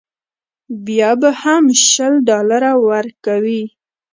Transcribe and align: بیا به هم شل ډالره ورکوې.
بیا 0.85 1.11
به 1.21 1.29
هم 1.41 1.63
شل 1.91 2.13
ډالره 2.27 2.71
ورکوې. 2.89 3.63